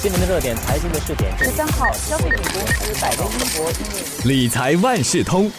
[0.00, 1.36] 新闻的热点，财经的试点。
[1.38, 5.50] 十三号，消费品公司百威英博理财万事通，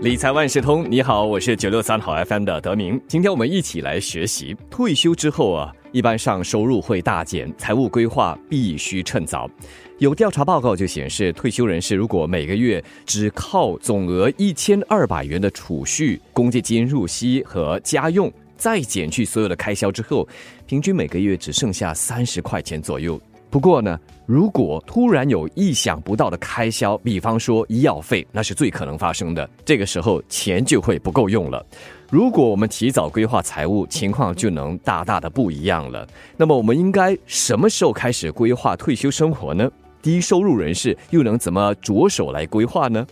[0.00, 3.00] 理财万事通，你好，我是九六三号 FM 的德明。
[3.08, 9.50] 今天我们一起来学习，退休之后啊，一般上收入会大减，财务规划必须趁早。
[9.98, 20.28] 有调查报告就显示，退休人士如果每个月只靠总额一千二百元的储蓄、公积金入息和家用，再减去所有的开销之后，
[20.64, 23.20] 平均每个月只剩下三十块钱左右。
[23.50, 29.48] 不过呢，如果突然有意想不到的开销，比方说医药费，那是最可能发生的。
[29.64, 31.64] 这个时候钱就会不够用了。
[32.08, 36.06] 如果我们提早规划财务，情况就能大大的不一样了。
[36.36, 39.68] 那么我们应该什么时候开始规划退休生活呢？
[40.00, 43.04] 低收入人士又能怎么着手来规划呢？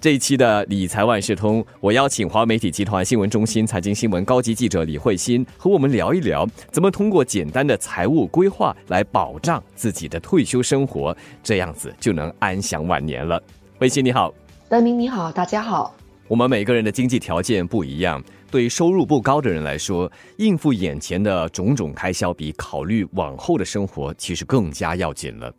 [0.00, 13.42] 这一期的理财万事通，我邀请华媒体集团新闻中心财经新闻高级记者李慧欣和我们聊一聊，怎么通过简单的财务规划来保障自己的退休生活，这样子就能安享晚年了。
[13.78, 14.32] 慧欣你好，
[14.70, 15.94] 德明你好，大家好。
[16.28, 25.52] 我们每个人的经济条件不一样，对于收入不高的人来说，应付眼前的种种开销，比考虑往后的生活其实更加要紧了。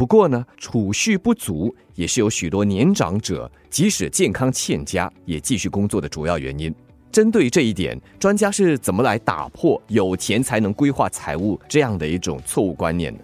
[0.00, 6.74] 不过呢，储蓄不足也是有许多年长者即使健康欠佳也继续工作的主要原因。
[7.12, 13.20] 针对这一点，专家是怎么来打破有钱才能规划财务这样的一种错误观念呢？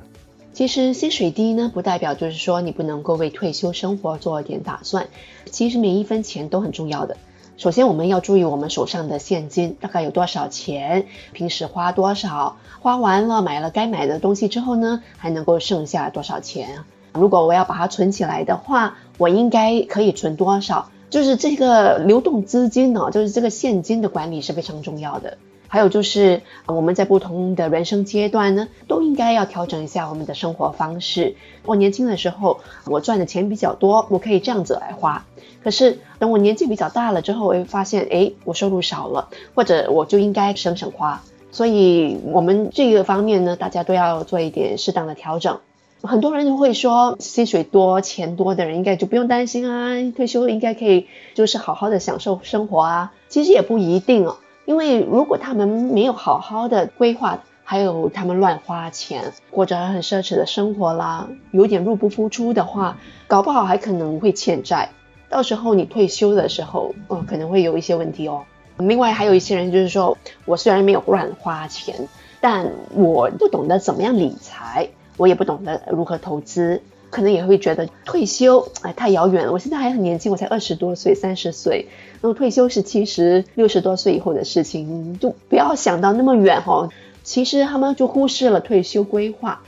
[0.52, 5.08] 其实薪水低呢，不代表就是说你不能够为退休生活做一点打算。
[5.46, 7.16] 其实每一分钱都很重要的。
[7.56, 16.84] 首先，我们要注意我们手上的现金大概有多少钱，平时花多少，花完了买了该买的东西之后呢，还能够剩下多少钱？
[17.14, 20.90] 如果我要把它存起来的话，我应该可以存多少？
[21.08, 25.38] 就是这个流动资金呢，就是这个现金的管理是非常重要的。
[25.76, 31.36] 还有就是我们在不同的人生阶段呢，都应该要调整一下我们的生活方式。
[31.66, 35.26] 我年轻的时候，我赚的钱比较多，我可以这样子来花。
[35.62, 41.20] 可是等我年纪比较大了之后，我会发现，哎，我收入少了，或者我就应该省省花。
[41.50, 45.58] 所以，我们这个方面呢，大家都要做一点适当的调整。
[46.00, 53.12] 很多人都会说，薪水多、钱多的人应该就不用担心啊，退休应该可以就是好好的享受生活啊。
[53.28, 64.90] 其实也不一定哦，因为如果他们没有好好的规划，还有他们乱花钱，过着很奢侈的生活啦，有点入不敷出的话，搞不好还可能会欠债。
[65.28, 68.44] 到时候你退休的时候，嗯，可能会有一些问题哦。
[68.78, 72.08] 另外还有一些人就是说，我虽然没有乱花钱，
[72.40, 79.52] 但我不懂得怎么样理财，我也不懂得如何投资，可能也会觉得退休哎太遥远了。
[79.52, 81.88] 我现在还很年轻，我才二十多岁、三十岁，
[82.20, 86.88] 那么退休是七十六十多岁以后的事情，就不要想到那么远哈。
[87.22, 89.60] 其实他们就忽视了退休规划。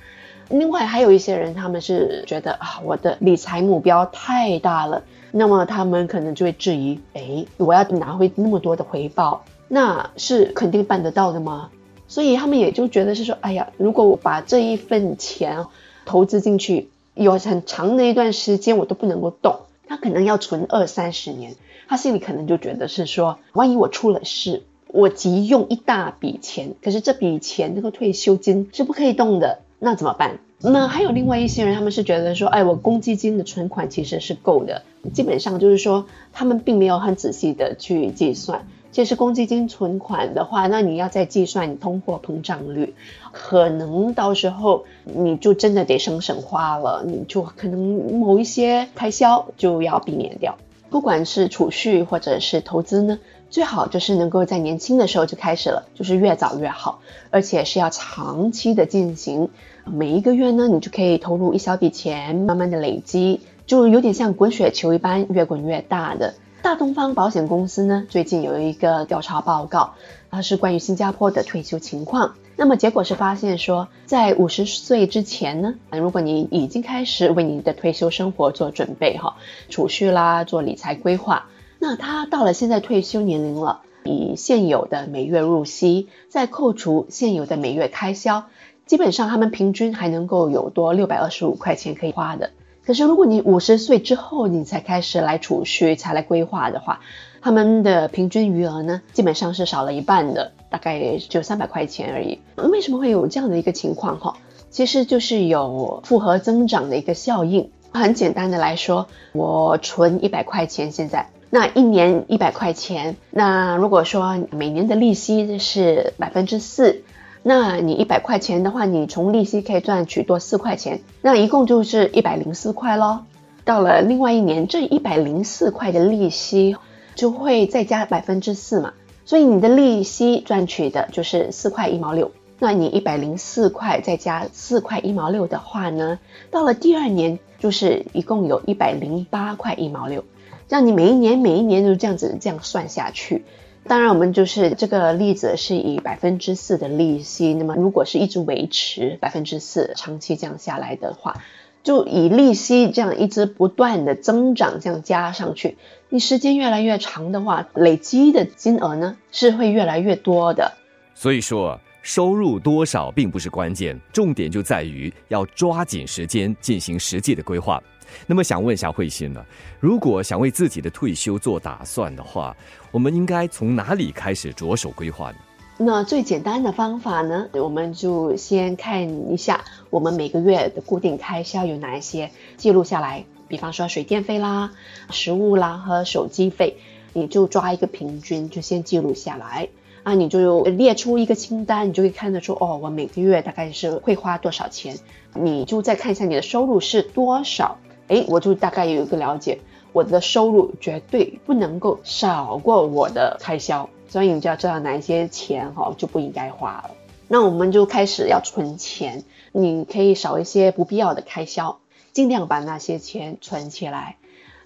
[0.49, 5.03] 另外还有一些人，他们是觉得啊，我的理财目标太大了。
[5.31, 11.69] 那么他们可能就会质疑：哎，我要拿回那么多的回报，那是肯定办得到的吗？
[12.07, 15.67] 所以他们也就觉得是说：哎呀，如果我把这一份钱
[16.07, 16.89] 投资进去，
[17.19, 21.57] 有很长的一段时间我都不能够动，他可能要存二三十年，
[21.89, 30.39] 他心里可能就觉得是说：万一我出了事，我急用一大笔钱，可是这笔钱那个退休金是不可以动的，那怎么办？
[30.61, 38.67] 那还有另外一些人，他们是觉得说，哎，我公积金的存款其实是够的，基本上就是说，他们并没有很仔细的去计算。
[38.91, 42.95] 这是公积金存款的话，那你要再计算你通货膨胀率，
[43.33, 50.57] 可能到时候你就真的得省省花了，你就可能某一些开销就要避免掉。
[50.91, 53.19] 不管是储蓄或者是投资呢，
[53.51, 57.01] 最好就是能够在年轻的时候就开始了，就是越早越好，
[57.31, 59.51] 而且是要长期的进行。
[59.85, 66.35] 每一个月呢，你就可以投入一小笔钱，慢慢的累积，就有点像滚雪球一般，越滚越大的。
[66.61, 69.95] 大东方保险公司呢，最近有一个调查报告，
[70.31, 72.35] 它是关于新加坡的退休情况。
[72.57, 79.37] 那么结果是发现说，在五十岁之前呢，如果你已经开始为你的退休生活做准备哈，
[79.71, 81.47] 储蓄啦，做理财规划，
[81.79, 88.47] 那他到了现在退休年龄了，以现有的每月入息，再扣除现有的每月开销。
[88.85, 92.51] 基本上他们平均还能够有多六百二十五块钱可以花的。
[92.89, 97.01] 可是如果你五十岁之后你才开始来储蓄、才来规划的话，
[97.43, 102.41] 他们的平均余额呢，基本上是少了一半的，大概只有三百块钱而已。
[102.57, 104.19] 为什么会有这样的一个情况？
[104.19, 104.39] 哈，
[104.71, 107.71] 其实就是有复合增长的一个效应。
[107.93, 117.03] 很简单的来说，我存一百块钱，现在那一年一百块钱，那如果说每年的利息是百分之四。
[117.49, 123.25] 那你一百块钱的话，你从利息可以赚取多四块钱，那一共就是一百零四块咯。
[123.65, 126.77] 到了另外一年，这一百零四块的利息
[127.15, 128.93] 就会再加百分之四嘛，
[129.25, 132.33] 所以你的利息赚取的就是四块一毛六。
[132.59, 136.19] 那你一百零四块再加四块一毛六的话呢，
[136.51, 140.23] 到了第二年就是一共有一百零八块一毛六。
[140.69, 143.47] 这样你每一年每一年都这样子这样算下去。
[143.89, 151.43] 当然，我们就是这个例子是以百分之四的利息，那么如果是一直维持百分之四，长期这样下来的话，
[151.83, 155.79] 就以利息这样一直不断的增长，这样加上去，
[156.11, 160.75] 你时间越来越长的话，累积的金额呢是会越来越多的。
[161.15, 167.79] 所以说，收入多少并不是关键，重点就在于要抓紧时间进行实际的规划。
[168.27, 169.45] 那么想问一下慧心了，
[169.79, 172.57] 如果想为自己的退休做打算的话，
[172.91, 175.37] 我们应该从哪里开始着手规划呢？
[175.77, 183.27] 那最简单的方法呢，我们就先看一下我们每个月的固定开销有哪一些，记录下来。
[183.49, 184.73] 比方说水电费啦、
[185.11, 186.79] 食物啦和手机费，
[187.13, 189.69] 你就抓一个平均，就先记录下来。
[190.09, 194.97] 啊，你就列出一个清单，你就可以看得出哦，我每个月大概是会花多少钱。
[195.35, 197.77] 你就再看一下你的收入是多少。
[198.07, 199.59] 哎，我就大概有一个了解，
[199.93, 206.93] 我的收入绝对不能够少过我的开销，所以你就要知道哪一些钱哈就不应该花了。
[207.29, 211.81] 那我们就开始要存钱，你可以少一些不必要的开销，
[212.15, 214.17] 尽量把那些钱存起来。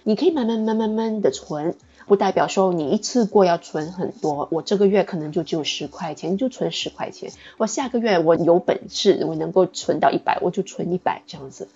[0.05, 1.75] 你可以慢慢慢慢慢的存，
[2.05, 4.47] 不代表说你一次过要存很多。
[4.51, 7.31] 我这个月可能就只有十块钱，就存十块钱。
[7.57, 11.67] 我下个月我有本事，我能够存到一百，我就存一百这样子。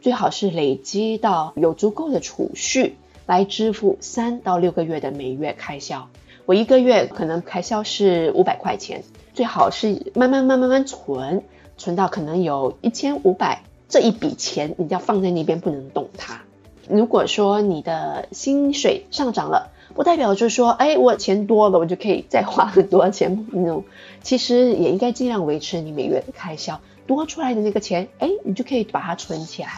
[0.00, 2.96] 最好是累积到有足够的储蓄
[3.26, 6.08] 来支付三到六个月的每月开销。
[6.44, 9.02] 我一个月可能开销是五百块钱，
[9.34, 11.42] 最好是慢慢慢慢慢存，
[11.76, 16.42] 存到可能有一千五百这一笔钱，你要放在那边不能动它。
[16.88, 23.46] 如果说你的薪水上涨了，不代表就是说，哎，我钱多了，我就可以再花很多钱。
[23.52, 23.84] 那种
[24.22, 29.68] 其实也应该尽量维持你每月的开销，多出来的那个钱，哎，你就可以把它存起来。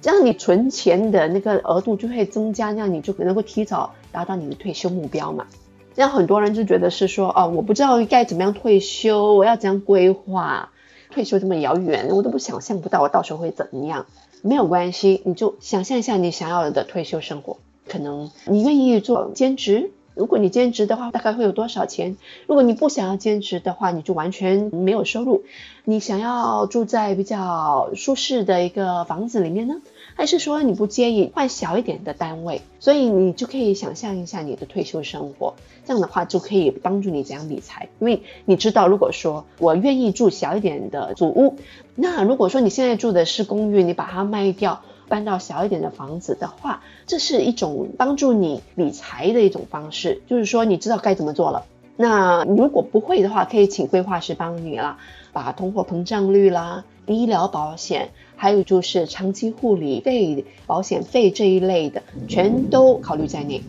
[0.00, 5.46] 这样你存钱的那个额度就会增加，那样你就能够提早达到你的退休目标嘛。
[5.94, 10.70] 这样很多人就觉得是说，哦，我不知道该怎么样退休，我要怎样规划？
[11.10, 14.06] 退休这么遥远，我都不想象不到我到时候会怎么样。
[14.42, 17.56] 没有关系，你就想象一下你想要的退休生活，
[17.88, 19.90] 可能你愿意做兼职。
[20.14, 22.16] 如果你兼职的话，大概会有多少钱？
[22.48, 25.44] 如果你不想要兼职的话，你就完全没有收入。
[25.84, 29.76] 你想要住在比较舒适的一个房子里面呢，
[30.16, 32.62] 还是说你不介意换小一点的单位？
[32.80, 35.54] 所以你就可以想象一下你的退休生活。
[35.86, 41.54] 这样的话就可以帮助你怎样理财，因为你知道，如果说我愿意住小一点的祖屋，
[41.94, 44.82] 那如果说你现在住的是公寓，你把它卖掉。
[45.08, 51.64] 搬到小一点的房子的话，这是一种帮助你理财的一种方式，就是说你知道该怎么做了。
[51.96, 54.98] 那如果不会的话，可以请规划师帮你啦，
[55.32, 63.62] 把通货膨胀率啦、医疗保险，还有就是长期护理费、保险费这一类的，全都考虑在内。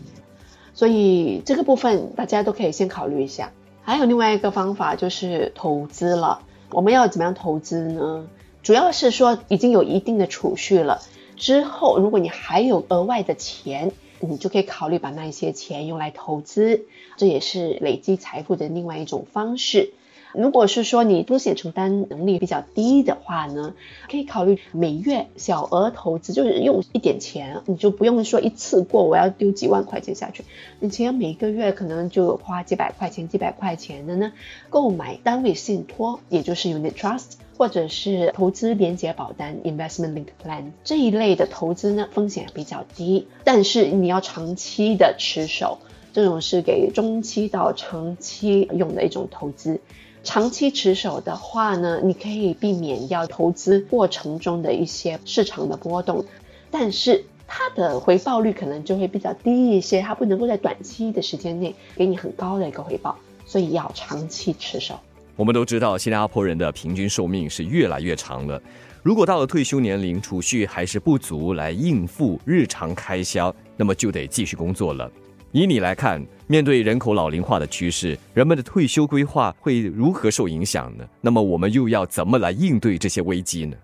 [0.74, 3.50] 所以这个部分大家都可以先考虑一下。
[3.82, 6.42] 还有另外一个方法就是投资了。
[6.70, 8.26] 我们要怎么样投资呢？
[8.62, 11.00] 主要是说已经有一定的储蓄了。
[11.40, 16.84] 之后，如果你还有额外的钱，你就可以考虑把那一些钱用来投资，
[17.16, 19.94] 这也是累积财富的另外一种方式。
[20.32, 23.74] 如果是说你风险承担能力比较低的话呢，
[24.10, 30.44] 可以考虑每月小额投资，就是用一点钱，你就不用说一次过我要丢几万块钱下去，
[30.78, 34.32] 你只要每个月可能就花几百块钱、几百块钱的呢，
[34.68, 37.32] 购买单位信托，也就是 unit trust。
[37.60, 45.76] 或者是投资连接保单 （investment linked plan） 这一类的投资呢，风险比较低，但是你要长期的持守，
[46.14, 49.78] 这种是给中期到长期用的一种投资。
[50.22, 56.24] 长期持守的话呢，你可以避免掉投资过程中的一些市场的波动，
[56.70, 64.94] 但是它的回报率可能就会比较低一些，它不能够在短期的时间内给你很高的一个回报，所以要长期持守。
[65.36, 68.60] 我们都知道，新加坡人的平均寿命是越来越长了。
[69.02, 75.10] 如果到了退休年龄，储蓄还是不足来应付日常开销，那么就得继续工作了。
[75.52, 81.04] 以你来看，面对人口老龄化的趋势，人们的退休规划会如何受影响呢？
[81.20, 83.76] 那么我们又要怎么来应对这些危机呢？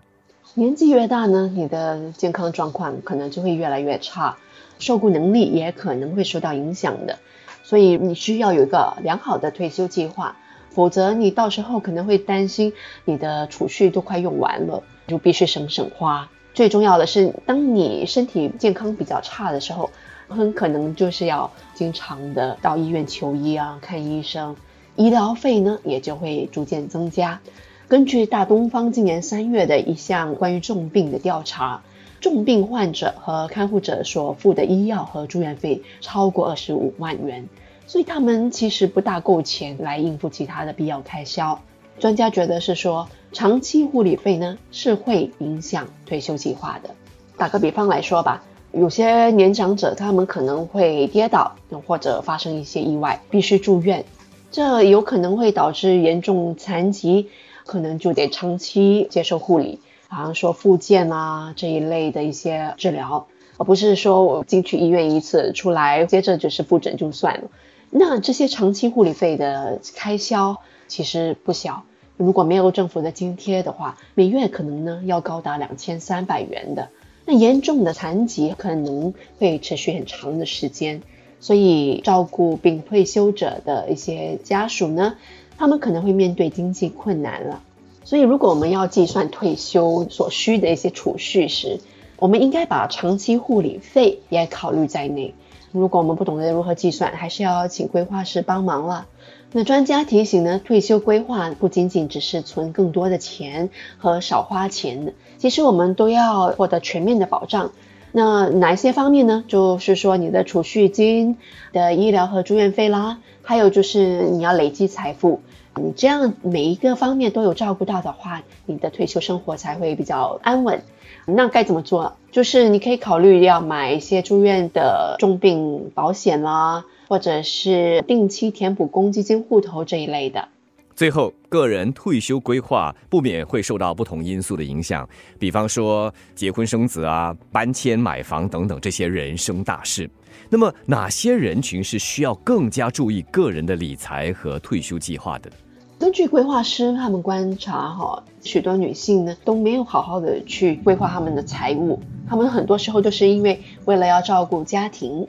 [0.53, 4.37] 年纪越大呢，你的健康状况可能就会越来越差，
[4.79, 7.19] 受雇能力也可能会受到影响的。
[7.63, 10.37] 所以你需要有一个良好的退休计划。
[10.69, 12.71] 否则你到时候可能会担心
[13.03, 16.29] 你的储蓄都快用完了，就必须省省花。
[16.53, 19.89] 最重要的是，当你身体健康比较差的时候，
[20.27, 24.55] 很可能就是要经常的到医院求医啊，看医生，
[24.95, 27.39] 医疗费呢也就会逐渐增加。
[27.87, 31.83] 根据大东方今年三月的一项关于重病的调查，
[32.19, 37.47] 重病患者和看护者所付的医药和住院费超过二十五万元。
[37.85, 41.61] 所以他们其实不大够钱来应付其他的必要开销。
[41.99, 46.93] 专家觉得是说，长期护理费呢是会影响退休计划的。
[47.37, 48.43] 打个比方来说吧，
[48.79, 51.55] 有些年长者他们可能会跌倒
[51.87, 54.05] 或者发生一些意外，必须住院，
[54.51, 57.29] 这有可能会导致严重残疾，
[57.65, 59.79] 可能就得长期接受护理，
[60.09, 63.25] 好像说复健啊这一类的一些治疗，
[63.57, 67.49] 而不是说我进去医院一次出来，接着就是复诊就算了。
[67.89, 70.57] 那这些长期护理费的开销
[70.87, 71.83] 其实不小，
[72.15, 76.89] 如果没有政府的津贴的话，每月可能呢要高达两千三百元的。
[77.29, 81.01] 那严重的残疾可能会持续很长的时间，
[81.41, 85.15] 所以照顾病退休者的一些家属呢，
[85.57, 87.61] 他们可能会面对经济困难了。
[88.05, 91.81] 所以如果我们要计算退休所需的一些储蓄时，
[92.17, 95.33] 我们应该把长期护理费也考虑在内。
[95.73, 99.05] 如果我们不懂得如何计算，还是要请规划师帮忙了。
[99.53, 107.71] 那专家提醒呢，退休规划不仅仅只是存更多的钱和少花钱，其实我们都要获得全面的保障。
[108.11, 109.43] 那哪一些方面呢？
[109.47, 111.37] 就是说你的储蓄金
[111.71, 115.41] 的医疗和住院费啦，还有就是你要累积财富。
[115.75, 120.81] 你这样每一个方面都有照顾到的话，你的退休生活才会比较安稳。
[121.25, 122.15] 那该怎么做？
[122.31, 130.47] 就是你可以考虑要买一些住院的重病保险啦，或者是定期填补公积金户头这一类的。
[130.95, 140.09] 最后，个人退休规划不免会受到不同因素的影响，比方说结婚生子啊、搬迁买房等等这些人生大事。
[140.49, 145.51] 那么，哪些人群是需要更加注意个人的理财和退休计划的？
[145.99, 155.27] 根据规划师他们观察，哈，许多女性呢都没有好好的去规划他们的财务，他们很多时候就是因为为了要照顾家庭，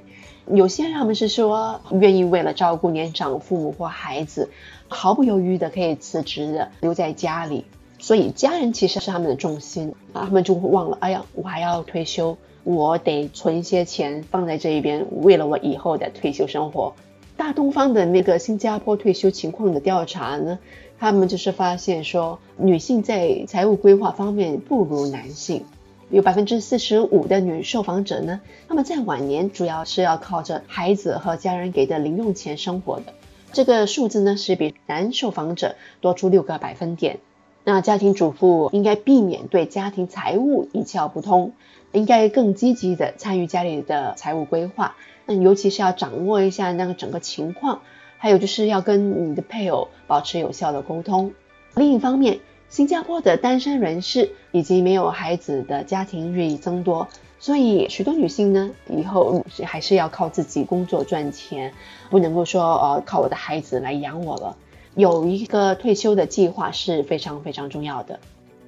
[0.53, 4.51] 有些他们是说愿意为了照顾年长父母或孩子，
[4.89, 7.65] 毫不犹豫的可以辞职的留在家里，
[7.99, 16.95] 所以家人其实是他们的重心，啊，他们就会忘了，哎呀，我还要退休，我得存一些钱放在这一边，为了我以后的退休生活。
[17.37, 20.59] 大东方的那个新加坡退休情况的调查呢，
[20.99, 25.65] 他们就是发现说，女性在财务规划方面不如男性，
[26.11, 33.13] 有百分之四十五的女受访者呢，他们在晚年主要是要靠着孩子和家人给的零用钱生活的，
[33.53, 37.19] 这个数字呢是比男受访者多出六个百分点。
[37.63, 41.53] 那家庭主妇应该避免对家庭财务一窍不通，
[41.93, 44.97] 应该更积极的参与家里的财务规划。
[45.27, 47.83] 那尤其是要掌握一下那个整个情况，
[48.17, 51.35] 还有就是要跟你的配偶保持有效的沟通。
[51.75, 57.09] 另一方面，新加坡的单身人士以及没有孩子的家庭日益增多，
[57.39, 61.73] 所以许多女性呢，以后还是要靠自己工作赚钱，
[62.11, 64.57] 不能够说呃靠我的孩子来养我了。
[64.95, 68.19] 有一个退休的计划是非常非常重要的。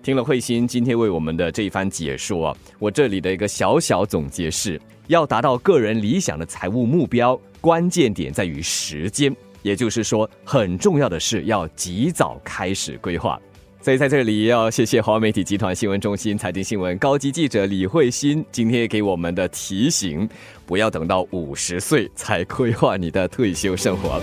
[0.02, 4.80] 听了慧心今天为我们的这一番解说，我这里的一个小小总结是。
[5.09, 13.37] 要达到个人理想的财务目标，关键点在于时间，也就是说，很重要的是要及早开始规划。
[13.82, 20.28] 所以在这里要谢谢华媒体集团新闻中心财经新闻高级记者李慧欣，今天给我们的提醒：
[20.66, 24.20] 不要等到五十岁才规划你的退休生活。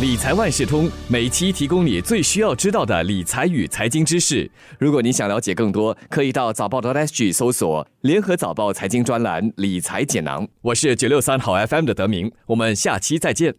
[0.00, 4.50] 理财万事通每期提供你最需要知道的理财与财经知识。
[4.78, 10.46] 如果你想了解更多，可以到早报的 SG 搜索“联合早报财经专栏理财简囊”。
[10.62, 13.56] 我是九六三好 FM 的德明，我们下期再见。